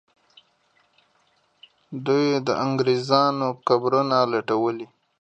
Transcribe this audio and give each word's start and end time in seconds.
دوی 2.05 2.25
د 2.47 2.49
انګریزانو 2.65 3.47
قبرونه 3.67 4.17
لټولې. 4.33 4.87